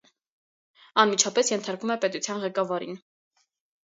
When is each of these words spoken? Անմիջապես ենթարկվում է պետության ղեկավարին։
Անմիջապես 1.03 1.51
ենթարկվում 1.53 1.93
է 1.97 1.97
պետության 2.05 2.41
ղեկավարին։ 2.45 2.99